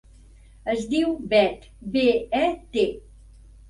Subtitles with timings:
[0.75, 2.07] Es diu Bet: be,
[2.43, 2.91] e, te.